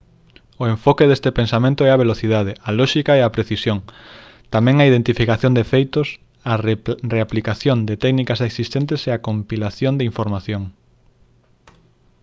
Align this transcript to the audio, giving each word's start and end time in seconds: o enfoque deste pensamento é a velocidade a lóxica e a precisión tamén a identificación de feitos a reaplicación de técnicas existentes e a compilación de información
o 0.61 0.63
enfoque 0.73 1.05
deste 1.11 1.29
pensamento 1.39 1.81
é 1.87 1.89
a 1.91 2.01
velocidade 2.03 2.53
a 2.67 2.69
lóxica 2.79 3.11
e 3.15 3.21
a 3.23 3.33
precisión 3.35 3.77
tamén 4.53 4.75
a 4.79 4.87
identificación 4.91 5.51
de 5.57 5.67
feitos 5.71 6.07
a 6.51 6.53
reaplicación 7.15 7.77
de 7.89 7.95
técnicas 8.03 8.39
existentes 8.49 8.99
e 9.09 9.11
a 9.13 9.21
compilación 9.27 9.93
de 9.97 10.07
información 10.11 10.63